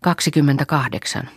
[0.00, 1.28] 28.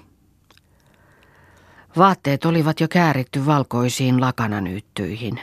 [1.97, 5.41] Vaatteet olivat jo kääritty valkoisiin lakananyyttyihin.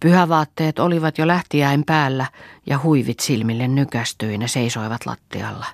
[0.00, 2.26] Pyhävaatteet olivat jo lähtiäin päällä
[2.66, 5.66] ja huivit silmille nykästyinä seisoivat lattialla.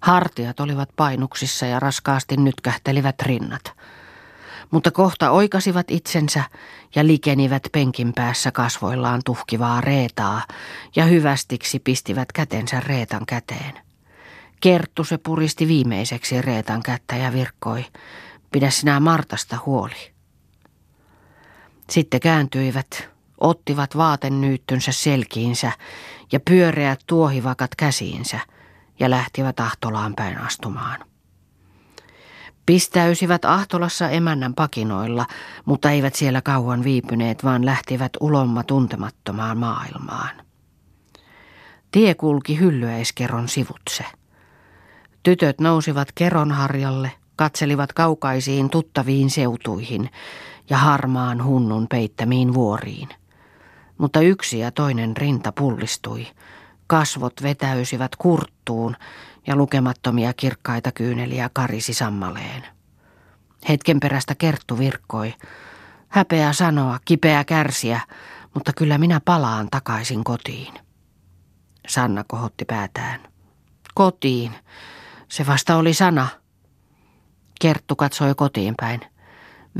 [0.00, 3.72] Hartiat olivat painuksissa ja raskaasti nytkähtelivät rinnat.
[4.70, 6.44] Mutta kohta oikasivat itsensä
[6.94, 10.42] ja likenivät penkin päässä kasvoillaan tuhkivaa reetaa
[10.96, 13.87] ja hyvästiksi pistivät kätensä reetan käteen.
[14.60, 17.84] Kerttu se puristi viimeiseksi reetan kättä ja virkkoi,
[18.50, 20.12] pidä sinä Martasta huoli.
[21.90, 23.08] Sitten kääntyivät,
[23.38, 25.72] ottivat vaatennyyttynsä selkiinsä
[26.32, 28.40] ja pyöreät tuohivakat käsiinsä
[29.00, 31.00] ja lähtivät Ahtolaan päin astumaan.
[32.66, 35.26] Pistäysivät Ahtolassa emännän pakinoilla,
[35.64, 40.46] mutta eivät siellä kauan viipyneet, vaan lähtivät ulomma tuntemattomaan maailmaan.
[41.90, 44.04] Tie kulki hyllyäiskeron sivutse.
[45.28, 50.10] Tytöt nousivat keronharjalle, katselivat kaukaisiin tuttaviin seutuihin
[50.70, 53.08] ja harmaan hunnun peittämiin vuoriin.
[53.98, 56.26] Mutta yksi ja toinen rinta pullistui.
[56.86, 58.96] Kasvot vetäysivät kurttuun
[59.46, 62.66] ja lukemattomia kirkkaita kyyneliä karisi sammaleen.
[63.68, 65.34] Hetken perästä Kerttu virkkoi.
[66.08, 68.00] Häpeä sanoa, kipeä kärsiä,
[68.54, 70.74] mutta kyllä minä palaan takaisin kotiin.
[71.88, 73.20] Sanna kohotti päätään.
[73.94, 74.52] Kotiin.
[75.28, 76.28] Se vasta oli sana.
[77.60, 79.00] Kerttu katsoi kotiin päin.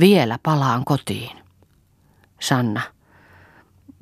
[0.01, 1.39] Vielä palaan kotiin.
[2.41, 2.81] Sanna.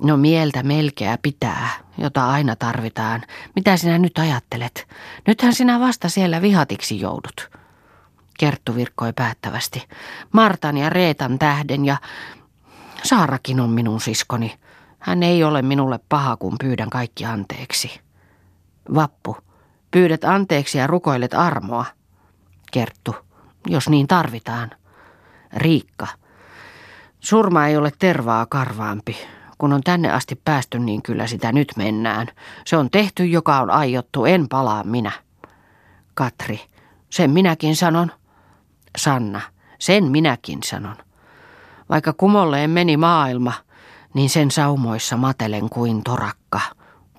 [0.02, 3.22] No mieltä melkeä pitää, jota aina tarvitaan.
[3.54, 4.88] Mitä sinä nyt ajattelet?
[5.26, 7.50] Nythän sinä vasta siellä vihatiksi joudut.
[8.38, 9.88] Kerttu virkkoi päättävästi.
[10.32, 11.96] Martan ja Reetan tähden ja
[13.02, 14.58] Saarakin on minun siskoni.
[14.98, 18.00] Hän ei ole minulle paha, kun pyydän kaikki anteeksi.
[18.94, 19.36] Vappu,
[19.96, 21.84] pyydät anteeksi ja rukoilet armoa.
[22.72, 23.16] Kerttu,
[23.66, 24.70] jos niin tarvitaan.
[25.56, 26.06] Riikka,
[27.20, 29.16] surma ei ole tervaa karvaampi.
[29.58, 32.26] Kun on tänne asti päästy, niin kyllä sitä nyt mennään.
[32.66, 35.12] Se on tehty, joka on aiottu, en palaa minä.
[36.14, 36.60] Katri,
[37.10, 38.12] sen minäkin sanon.
[38.98, 39.40] Sanna,
[39.78, 40.96] sen minäkin sanon.
[41.88, 43.52] Vaikka kumolleen meni maailma,
[44.14, 46.60] niin sen saumoissa matelen kuin torakka.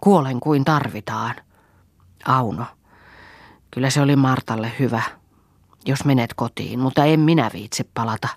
[0.02, 1.47] Kuolen kuin tarvitaan.
[2.28, 2.66] Auno,
[3.72, 5.02] kyllä se oli Martalle hyvä,
[5.86, 8.28] jos menet kotiin, mutta en minä viitsi palata.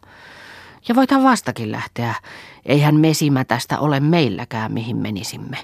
[0.89, 2.15] Ja voithan vastakin lähteä.
[2.67, 5.57] Eihän mesimä tästä ole meilläkään, mihin menisimme.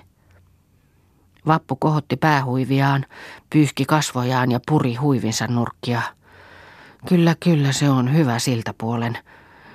[1.47, 3.07] Vappu kohotti päähuiviaan,
[3.51, 6.03] pyyhki kasvojaan ja puri huivinsa nurkkia.
[7.09, 9.19] Kyllä, kyllä, se on hyvä siltä puolen.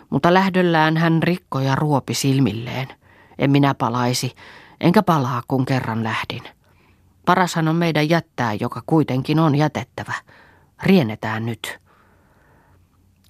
[0.10, 2.88] Mutta lähdöllään hän rikkoi ja ruopi silmilleen.
[3.40, 4.36] En minä palaisi,
[4.82, 6.61] enkä palaa, kun kerran lähdin.
[7.26, 10.14] Parashan on meidän jättää, joka kuitenkin on jätettävä.
[10.84, 11.80] Riennetään nyt.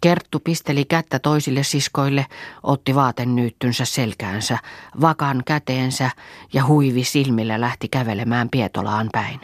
[0.02, 2.26] Kerttu pisteli kättä toisille siskoille,
[2.64, 4.58] otti vaatennyyttynsä selkäänsä,
[5.02, 6.10] vakan käteensä
[6.54, 9.40] ja huivi silmillä lähti kävelemään Pietolaan päin.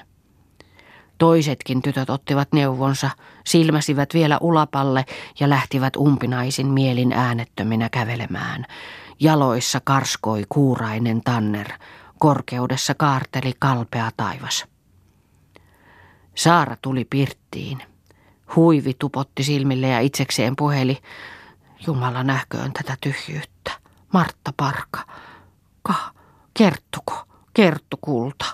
[1.17, 3.09] Toisetkin tytöt ottivat neuvonsa,
[3.45, 5.05] silmäsivät vielä ulapalle
[5.39, 8.65] ja lähtivät umpinaisin mielin äänettöminä kävelemään.
[9.19, 11.67] Jaloissa karskoi kuurainen tanner,
[12.17, 14.65] korkeudessa kaarteli kalpea taivas.
[16.35, 17.83] Saara tuli pirttiin.
[18.55, 20.97] Huivi tupotti silmille ja itsekseen puheli.
[21.87, 23.71] Jumala nähköön tätä tyhjyyttä.
[24.13, 24.99] Martta Parka.
[25.81, 25.95] Ka,
[26.53, 27.23] Kerttuko,
[27.53, 28.45] Kerttu kulta.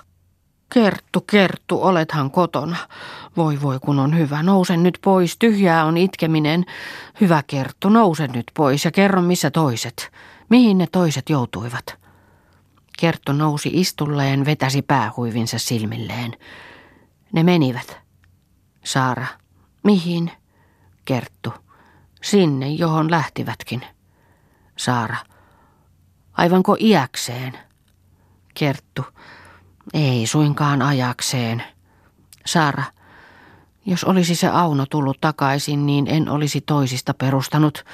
[0.74, 2.76] Kerttu, Kerttu, olethan kotona.
[3.36, 6.64] Voi voi kun on hyvä, nouse nyt pois, tyhjää on itkeminen.
[7.20, 10.10] Hyvä Kerttu, nouse nyt pois ja kerro missä toiset.
[10.48, 12.03] Mihin ne toiset joutuivat?
[12.98, 16.36] Kerttu nousi istulleen, vetäsi päähuivinsa silmilleen.
[17.32, 17.98] Ne menivät.
[18.84, 19.26] Saara.
[19.82, 20.32] Mihin?
[21.04, 21.54] Kerttu.
[22.22, 23.82] Sinne, johon lähtivätkin.
[24.76, 25.16] Saara.
[26.32, 27.58] Aivanko iäkseen?
[28.54, 29.04] Kerttu.
[29.94, 31.62] Ei suinkaan ajakseen.
[32.46, 32.82] Saara.
[33.86, 37.84] Jos olisi se Auno tullut takaisin, niin en olisi toisista perustanut.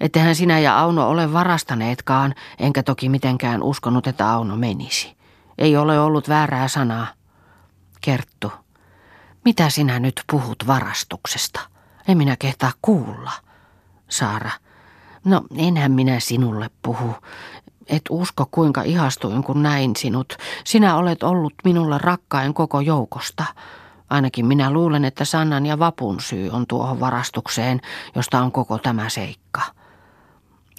[0.00, 5.16] Ettehän sinä ja Auno ole varastaneetkaan, enkä toki mitenkään uskonut, että Auno menisi.
[5.58, 7.06] Ei ole ollut väärää sanaa.
[8.00, 8.52] Kerttu.
[9.44, 11.60] Mitä sinä nyt puhut varastuksesta?
[12.08, 13.32] En minä kehtaa kuulla.
[14.08, 14.50] Saara.
[15.24, 17.14] No, enhän minä sinulle puhu.
[17.86, 20.36] Et usko kuinka ihastuin kun näin sinut.
[20.64, 23.44] Sinä olet ollut minulle rakkain koko joukosta.
[24.10, 27.80] Ainakin minä luulen, että Sannan ja Vapun syy on tuohon varastukseen,
[28.14, 29.60] josta on koko tämä seikka.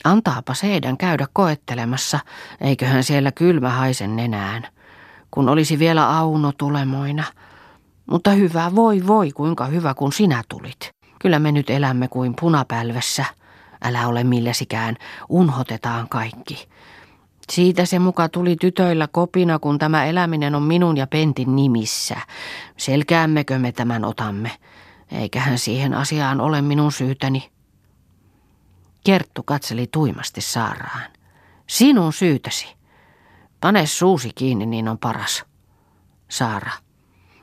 [0.03, 2.19] Antaapa seidän käydä koettelemassa,
[2.61, 4.67] eiköhän siellä kylmä haisen nenään.
[5.31, 7.23] Kun olisi vielä Auno tulemoina–
[8.09, 10.91] Mutta hyvä, voi voi, kuinka hyvä kun sinä tulit.
[11.21, 13.25] Kyllä me nyt elämme kuin punapälvessä.
[13.81, 14.95] Älä ole millesikään,
[15.29, 16.67] unhotetaan kaikki.
[17.49, 22.15] Siitä se muka tuli tytöillä kopina, kun tämä eläminen on minun ja Pentin nimissä.
[22.77, 24.51] Selkäämmekö me tämän otamme?
[25.11, 27.49] Eiköhän siihen asiaan ole minun syytäni.
[29.03, 31.11] Kerttu katseli tuimasti Saaraan.
[31.67, 32.67] Sinun syytäsi.
[33.61, 35.45] Pane suusi kiinni, niin on paras.
[36.29, 36.71] Saara.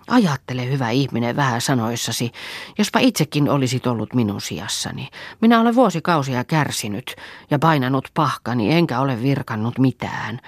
[0.08, 2.32] Ajattele, hyvä ihminen, vähän sanoissasi,
[2.78, 5.08] jospa itsekin olisit ollut minun sijassani.
[5.40, 7.16] Minä olen vuosikausia kärsinyt
[7.50, 10.40] ja painanut pahkani, enkä ole virkannut mitään.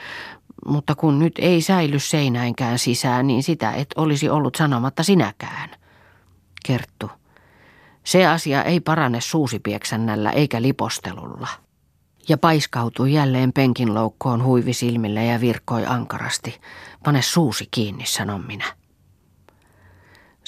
[0.67, 5.71] Mutta kun nyt ei säily seinäinkään sisään, niin sitä et olisi ollut sanomatta sinäkään.
[6.67, 7.11] Kerttu.
[8.05, 11.49] Se asia ei parane suusipieksännällä eikä lipostelulla.
[12.29, 16.61] Ja paiskautui jälleen penkin loukkoon huivisilmille ja virkkoi ankarasti.
[17.05, 18.78] Pane suusi kiinni, sanon minä.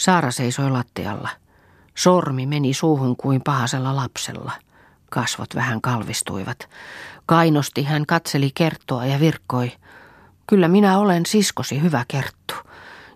[0.01, 1.29] Saara seisoi lattialla.
[1.95, 4.53] Sormi meni suuhun kuin pahasella lapsella.
[5.11, 6.69] Kasvot vähän kalvistuivat.
[7.27, 9.73] Kainosti hän katseli kerttoa ja virkkoi.
[10.47, 12.55] Kyllä minä olen siskosi hyvä kerttu.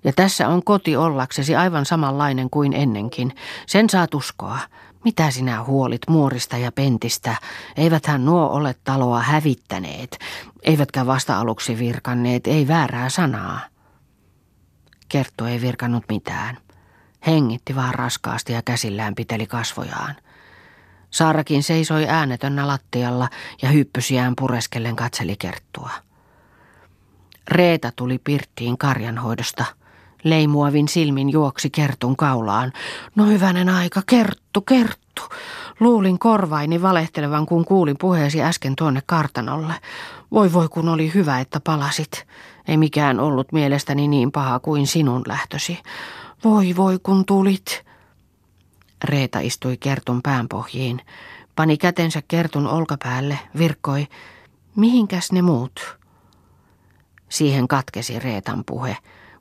[0.04, 3.34] Ja tässä on koti ollaksesi aivan samanlainen kuin ennenkin.
[3.66, 4.58] Sen saat uskoa.
[5.04, 7.36] Mitä sinä huolit muorista ja pentistä?
[7.76, 10.18] Eiväthän nuo ole taloa hävittäneet,
[10.62, 13.60] eivätkä vasta aluksi virkanneet, ei väärää sanaa.
[15.08, 16.63] Kerttu ei virkannut mitään.
[17.26, 20.14] Hengitti vaan raskaasti ja käsillään piteli kasvojaan.
[21.10, 23.28] Saarakin seisoi äänetönnä lattialla
[23.62, 25.90] ja hyppysiään pureskellen katseli Kerttua.
[27.48, 29.64] Reeta tuli pirttiin karjanhoidosta.
[30.24, 32.72] Leimuavin silmin juoksi Kertun kaulaan.
[33.14, 35.22] No hyvänen aika, Kerttu, Kerttu.
[35.80, 39.74] Luulin korvaini valehtelevan, kun kuulin puheesi äsken tuonne kartanolle.
[40.32, 42.26] Voi voi, kun oli hyvä, että palasit.
[42.68, 45.78] Ei mikään ollut mielestäni niin paha kuin sinun lähtösi.
[46.44, 47.84] Voi voi kun tulit.
[49.04, 51.00] Reeta istui Kertun päänpohjiin,
[51.56, 54.06] pani kätensä Kertun olkapäälle, virkkoi,
[54.76, 55.98] mihinkäs ne muut?
[57.28, 58.96] Siihen katkesi Reetan puhe,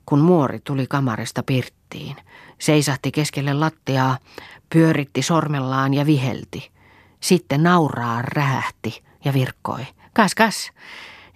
[0.06, 2.16] kun muori tuli kamarista pirttiin.
[2.58, 4.18] Seisahti keskelle lattiaa,
[4.72, 6.70] pyöritti sormellaan ja vihelti.
[7.20, 9.86] Sitten nauraa rähähti ja virkkoi.
[10.12, 10.70] Kas, kas,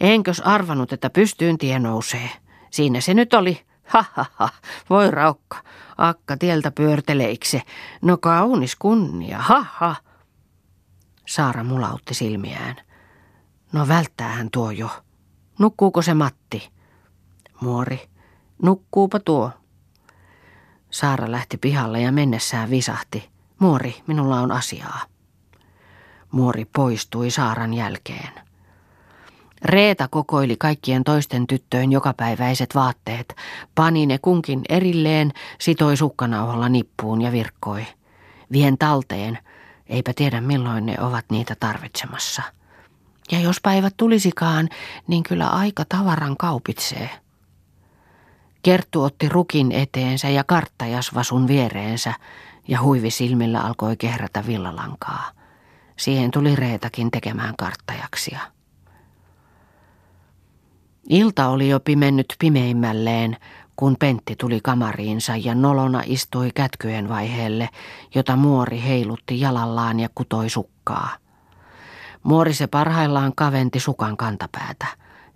[0.01, 2.31] enkös arvanut, että pystyyn tie nousee.
[2.71, 4.49] Siinä se nyt oli, Ha, ha, ha,
[4.91, 5.57] voi raukka,
[5.99, 7.63] akka tieltä pyörteleikse.
[8.03, 9.97] No kaunis kunnia, ha, ha.
[11.27, 12.77] Saara mulautti silmiään.
[13.73, 14.91] No välttäähän tuo jo.
[15.59, 16.71] Nukkuuko se Matti?
[17.61, 18.09] Muori,
[18.63, 19.51] nukkuupa tuo.
[20.91, 23.31] Saara lähti pihalle ja mennessään visahti.
[23.59, 25.01] Muori, minulla on asiaa.
[26.31, 28.48] Muori poistui Saaran jälkeen.
[29.65, 33.37] Reeta kokoili kaikkien toisten tyttöjen jokapäiväiset vaatteet,
[33.75, 37.87] pani ne kunkin erilleen, sitoi sukkanauhalla nippuun ja virkkoi.
[38.53, 39.39] Vien talteen,
[39.87, 42.43] eipä tiedä milloin ne ovat niitä tarvitsemassa.
[43.33, 44.69] Ja jos päivät tulisikaan,
[45.07, 47.11] niin kyllä aika tavaran kaupitsee.
[48.63, 52.15] Kerttu otti rukin eteensä ja karttajasvasun viereensä
[52.69, 55.31] ja huivi silmillä alkoi kehrätä villalankaa.
[55.97, 58.41] Siihen tuli Reetakin tekemään karttajaksia.
[61.09, 63.37] Ilta oli jo pimennyt pimeimmälleen,
[63.77, 67.69] kun Pentti tuli kamariinsa ja nolona istui kätkyjen vaiheelle,
[68.15, 71.09] jota muori heilutti jalallaan ja kutoi sukkaa.
[72.23, 74.87] Muori se parhaillaan kaventi sukan kantapäätä.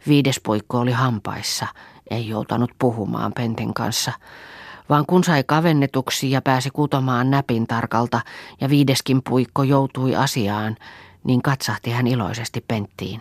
[0.09, 1.67] Viides puikko oli hampaissa,
[2.11, 4.13] ei joutanut puhumaan Pentin kanssa,
[4.89, 8.21] vaan kun sai kavennetuksi ja pääsi kutomaan näpin tarkalta
[8.61, 10.77] ja viideskin puikko joutui asiaan,
[11.25, 13.21] niin katsahti hän iloisesti Penttiin.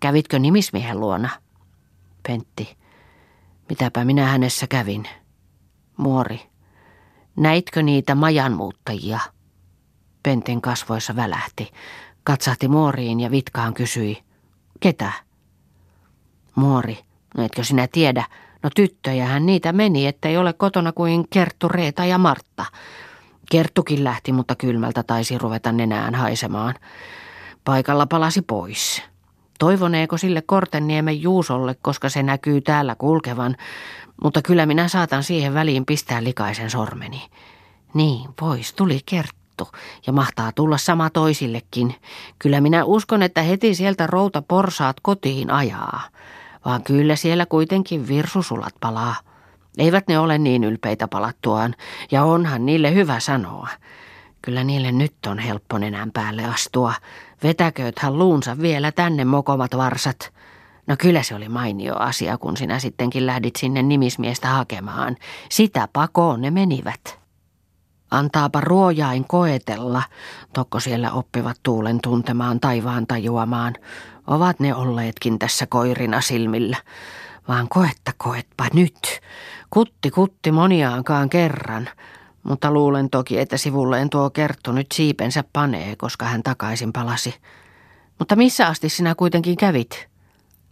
[0.00, 1.45] Kävitkö nimismiehen luona?
[2.26, 2.76] Pentti.
[3.68, 5.08] Mitäpä minä hänessä kävin?
[5.96, 6.40] Muori.
[7.36, 9.20] Näitkö niitä majanmuuttajia?
[10.22, 11.70] Pentin kasvoissa välähti.
[12.24, 14.18] Katsahti Muoriin ja Vitkaan kysyi.
[14.80, 15.12] Ketä?
[16.54, 16.98] Muori.
[17.36, 18.24] No etkö sinä tiedä?
[18.62, 22.64] No tyttöjähän niitä meni, ettei ole kotona kuin Kerttu, Reeta ja Martta.
[23.50, 26.74] Kerttukin lähti, mutta kylmältä taisi ruveta nenään haisemaan.
[27.64, 29.02] Paikalla palasi pois.
[29.58, 33.56] Toivoneeko sille Kortenniemen Juusolle, koska se näkyy täällä kulkevan,
[34.22, 37.22] mutta kyllä minä saatan siihen väliin pistää likaisen sormeni.
[37.94, 39.68] Niin, pois tuli Kerttu
[40.06, 41.94] ja mahtaa tulla sama toisillekin.
[42.38, 46.02] Kyllä minä uskon, että heti sieltä routa porsaat kotiin ajaa.
[46.64, 49.14] Vaan kyllä siellä kuitenkin virsusulat palaa.
[49.78, 51.74] Eivät ne ole niin ylpeitä palattuaan,
[52.10, 53.68] ja onhan niille hyvä sanoa.
[54.42, 56.92] Kyllä niille nyt on helppo nenän päälle astua.
[57.42, 60.32] Vetäkööthän luunsa vielä tänne mokomat varsat.
[60.86, 65.16] No kyllä se oli mainio asia, kun sinä sittenkin lähdit sinne nimismiestä hakemaan.
[65.50, 67.18] Sitä pakoon ne menivät.
[68.10, 70.02] Antaapa ruojain koetella,
[70.52, 73.74] tokko siellä oppivat tuulen tuntemaan taivaan tajuamaan.
[74.26, 76.76] Ovat ne olleetkin tässä koirina silmillä.
[77.48, 79.20] Vaan koetta koetpa nyt.
[79.70, 81.88] Kutti kutti moniaankaan kerran.
[82.48, 87.34] Mutta luulen toki, että sivulleen tuo Kerttu nyt siipensä panee, koska hän takaisin palasi.
[88.18, 90.08] Mutta missä asti sinä kuitenkin kävit?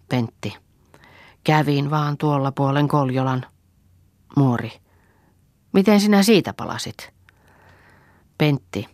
[0.08, 0.56] Pentti.
[1.44, 3.46] Kävin vaan tuolla puolen Koljolan.
[4.36, 4.72] Muori.
[5.72, 7.12] Miten sinä siitä palasit?
[8.38, 8.88] Pentti.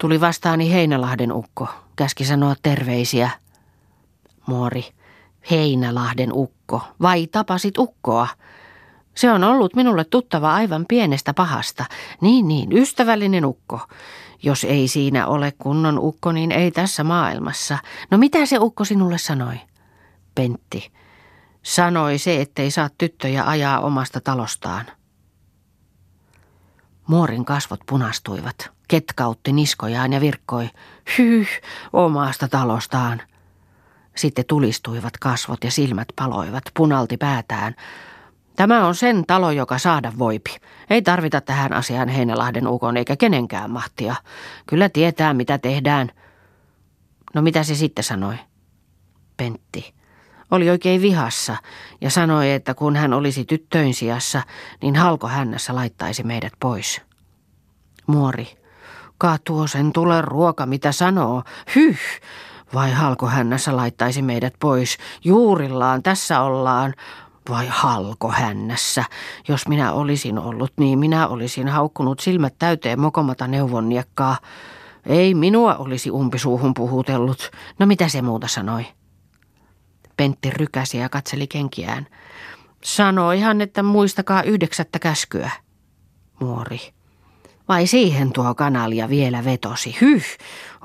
[0.00, 1.68] Tuli vastaani Heinälahden ukko.
[1.96, 3.30] Käski sanoa terveisiä.
[4.46, 4.84] Muori.
[5.50, 6.82] Heinälahden ukko.
[7.02, 8.28] Vai tapasit ukkoa?
[9.14, 11.84] Se on ollut minulle tuttava aivan pienestä pahasta.
[12.20, 13.80] Niin, niin, ystävällinen ukko.
[14.42, 17.78] Jos ei siinä ole kunnon ukko, niin ei tässä maailmassa.
[18.10, 19.54] No mitä se ukko sinulle sanoi?
[20.34, 20.92] Pentti.
[21.62, 24.86] Sanoi se, ettei saa tyttöjä ajaa omasta talostaan.
[27.06, 28.70] Muorin kasvot punastuivat.
[28.88, 30.70] Ketkautti niskojaan ja virkkoi.
[31.18, 31.48] Hyh,
[31.92, 33.22] omasta talostaan.
[34.16, 37.74] Sitten tulistuivat kasvot ja silmät paloivat, punalti päätään.
[38.56, 40.56] Tämä on sen talo, joka saada voipi.
[40.90, 44.14] Ei tarvita tähän asiaan Heinälahden ukon eikä kenenkään mahtia.
[44.66, 46.10] Kyllä tietää, mitä tehdään.
[47.34, 48.34] No mitä se sitten sanoi?
[49.36, 49.94] Pentti.
[50.50, 51.56] Oli oikein vihassa
[52.00, 54.42] ja sanoi, että kun hän olisi tyttöin sijassa,
[54.82, 57.02] niin halko hännässä laittaisi meidät pois.
[58.06, 58.46] Muori.
[59.18, 61.42] Katuo sen tule ruoka, mitä sanoo.
[61.74, 61.98] Hyh!
[62.74, 64.98] Vai halko hännässä laittaisi meidät pois?
[65.24, 66.94] Juurillaan, tässä ollaan.
[67.48, 69.04] Vai halko hännässä?
[69.48, 74.38] Jos minä olisin ollut, niin minä olisin haukkunut silmät täyteen mokomata neuvonniekkaa.
[75.06, 77.50] Ei minua olisi umpisuuhun puhutellut.
[77.78, 78.86] No mitä se muuta sanoi?
[80.16, 82.06] Pentti rykäsi ja katseli kenkiään.
[82.84, 85.50] Sanoihan, että muistakaa yhdeksättä käskyä.
[86.40, 86.80] Muori.
[87.68, 89.96] Vai siihen tuo kanalia vielä vetosi?
[90.00, 90.24] Hyh,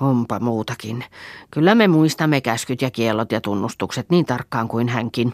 [0.02, 1.04] onpa muutakin.
[1.52, 5.34] Kyllä me muistamme käskyt ja kiellot ja tunnustukset niin tarkkaan kuin hänkin.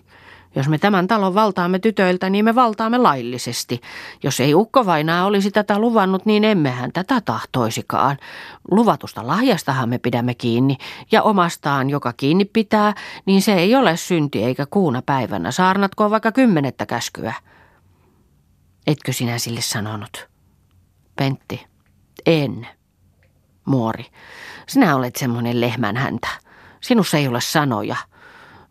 [0.55, 3.81] Jos me tämän talon valtaamme tytöiltä, niin me valtaamme laillisesti.
[4.23, 8.17] Jos ei ukko vainaa olisi tätä luvannut, niin emmehän tätä tahtoisikaan.
[8.71, 10.77] Luvatusta lahjastahan me pidämme kiinni,
[11.11, 12.93] ja omastaan, joka kiinni pitää,
[13.25, 15.51] niin se ei ole synti eikä kuuna päivänä.
[15.51, 17.33] Saarnatko vaikka kymmenettä käskyä?
[18.87, 20.29] Etkö sinä sille sanonut?
[21.15, 21.65] Pentti.
[22.25, 22.67] En.
[23.65, 24.05] Muori.
[24.67, 26.27] Sinä olet semmoinen lehmän häntä.
[26.81, 27.95] Sinussa ei ole sanoja.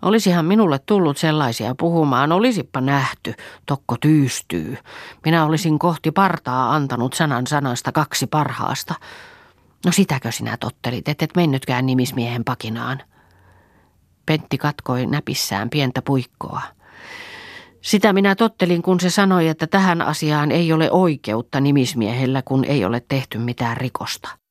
[0.04, 3.34] Olisihan minulle tullut sellaisia puhumaan, olisippa nähty,
[3.66, 4.78] tokko tyystyy.
[5.25, 8.94] Minä olisin kohti partaa antanut sanan sanasta kaksi parhaasta.
[9.87, 13.02] No sitäkö sinä tottelit, et et mennytkään nimismiehen pakinaan?
[14.26, 16.62] Pentti katkoi näpissään pientä puikkoa.
[17.80, 22.84] Sitä minä tottelin, kun se sanoi, että tähän asiaan ei ole oikeutta nimismiehellä, kun ei
[22.84, 24.43] ole tehty mitään rikosta.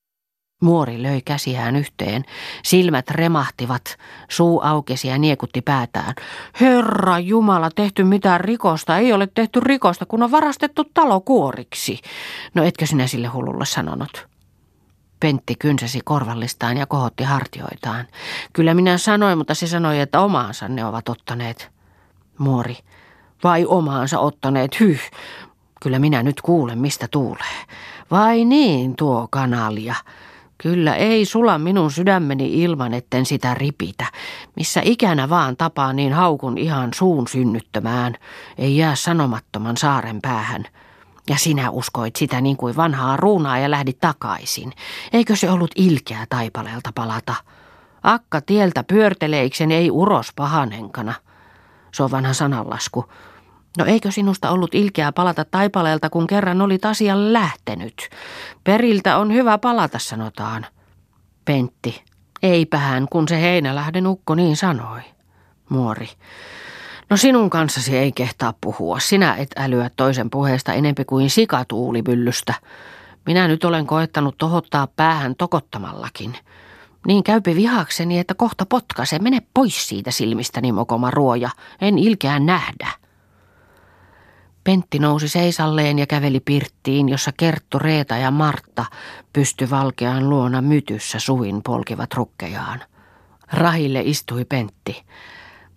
[0.63, 2.25] Muori löi käsiään yhteen,
[2.63, 3.97] silmät remahtivat,
[4.29, 6.13] suu aukesi ja niekutti päätään.
[6.61, 11.99] Herra Jumala, tehty mitään rikosta, ei ole tehty rikosta, kun on varastettu talo kuoriksi.
[12.53, 14.27] No etkö sinä sille hululle sanonut?
[15.19, 18.07] Pentti kynsäsi korvallistaan ja kohotti hartioitaan.
[18.53, 21.71] Kyllä minä sanoin, mutta se sanoi, että omaansa ne ovat ottaneet.
[22.37, 22.77] Muori,
[23.43, 25.01] vai omaansa ottaneet, hyh.
[25.81, 27.65] Kyllä minä nyt kuulen, mistä tuulee.
[28.11, 29.95] Vai niin, tuo kanalia.
[30.57, 34.05] Kyllä ei sula minun sydämeni ilman, etten sitä ripitä.
[34.55, 38.15] Missä ikänä vaan tapaa, niin haukun ihan suun synnyttämään.
[38.57, 40.65] Ei jää sanomattoman saaren päähän.
[41.29, 44.73] Ja sinä uskoit sitä niin kuin vanhaa ruunaa ja lähdit takaisin.
[45.13, 47.35] Eikö se ollut ilkeä taipaleelta palata?
[48.03, 51.13] Akka tieltä pyörteleiksen ei uros pahanenkana.
[51.93, 53.05] Se on vanha sananlasku.
[53.77, 58.09] No eikö sinusta ollut ilkeää palata taipaleelta, kun kerran olit asialle lähtenyt?
[58.63, 60.65] Periltä on hyvä palata, sanotaan.
[61.45, 62.03] Pentti.
[62.43, 65.01] Eipähän, kun se Heinälähden ukko niin sanoi.
[65.69, 66.09] Muori.
[67.09, 68.99] No sinun kanssasi ei kehtaa puhua.
[68.99, 72.53] Sinä et älyä toisen puheesta enempi kuin sikatuulipyllystä.
[73.25, 76.37] Minä nyt olen koettanut tohottaa päähän tokottamallakin.
[77.07, 79.19] Niin käypi vihakseni, että kohta potkase.
[79.19, 81.49] Mene pois siitä silmistäni, mokoma ruoja.
[81.81, 83.02] En ilkeään nähdä.
[84.63, 88.85] Pentti nousi seisalleen ja käveli pirttiin, jossa Kerttu, Reeta ja Martta
[89.33, 92.81] pysty valkeaan luona mytyssä suin polkivat rukkejaan.
[93.53, 95.03] Rahille istui Pentti.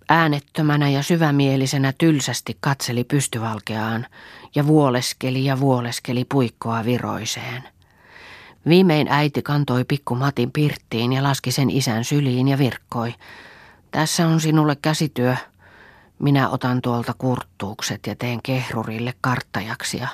[0.09, 4.07] Äänettömänä ja syvämielisenä tylsästi katseli pystyvalkeaan
[4.55, 7.63] ja vuoleskeli ja vuoleskeli puikkoa viroiseen.
[8.69, 13.15] Viimein äiti kantoi pikku Matin pirttiin ja laski sen isän syliin ja virkkoi.
[13.91, 15.37] Tässä on sinulle käsityö.
[16.19, 20.09] Minä otan tuolta kurttuukset ja teen kehrurille karttajaksia.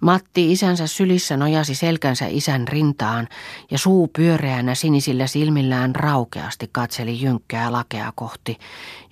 [0.00, 3.28] Matti isänsä sylissä nojasi selkänsä isän rintaan
[3.70, 8.58] ja suu pyöreänä sinisillä silmillään raukeasti katseli jynkkää lakea kohti,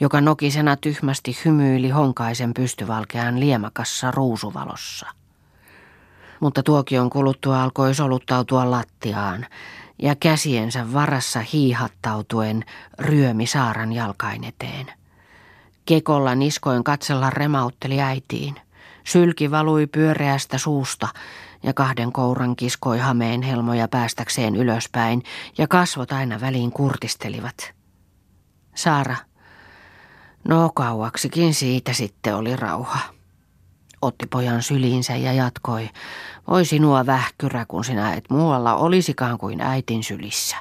[0.01, 5.07] joka nokisena tyhmästi hymyili honkaisen pystyvalkean liemakassa ruusuvalossa.
[6.41, 9.47] Mutta tuokion kuluttua alkoi soluttautua lattiaan
[10.03, 12.65] ja käsiensä varassa hiihattautuen
[12.99, 15.02] ryömi saaran jalkain eteen.
[15.87, 18.55] Kekolla niskoin katsella remautteli äitiin–
[19.05, 21.09] Sylki valui pyöreästä suusta
[21.63, 25.23] ja kahden kouran kiskoi hameen helmoja päästäkseen ylöspäin
[25.59, 27.73] ja kasvot aina väliin kurtistelivat.
[28.75, 29.17] Saara,
[30.49, 32.99] no kauaksikin siitä sitten oli rauha.
[34.03, 35.91] Otti pojan syliinsä ja jatkoi.
[36.49, 40.57] Voi sinua vähkyrä, kun sinä et muualla olisikaan kuin äitin sylissä.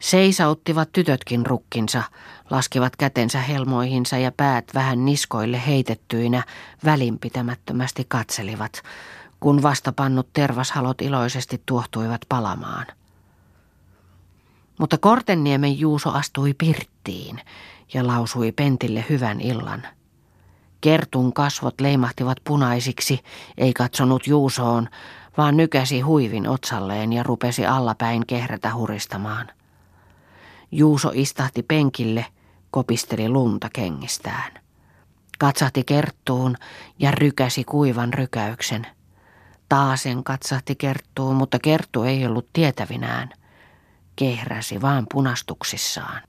[0.00, 2.02] Seisauttivat tytötkin rukkinsa,
[2.50, 6.42] laskivat kätensä helmoihinsa ja päät vähän niskoille heitettyinä
[6.84, 8.82] välinpitämättömästi katselivat,
[9.40, 12.86] kun vastapannut tervashalot iloisesti tuohtuivat palamaan.
[14.78, 17.40] Mutta Kortenniemen Juuso astui pirttiin
[17.94, 19.82] ja lausui Pentille hyvän illan.
[20.80, 23.20] Kertun kasvot leimahtivat punaisiksi,
[23.58, 24.88] ei katsonut Juusoon,
[25.36, 29.50] vaan nykäsi huivin otsalleen ja rupesi allapäin kehrätä huristamaan.
[30.72, 32.26] Juuso istahti penkille,
[32.70, 34.52] kopisteli lunta kengistään.
[35.38, 36.56] Katsahti kerttuun
[36.98, 38.86] ja rykäsi kuivan rykäyksen.
[39.68, 43.30] Taasen katsahti kerttuun, mutta kerttu ei ollut tietävinään.
[44.16, 46.22] Kehräsi vaan punastuksissaan.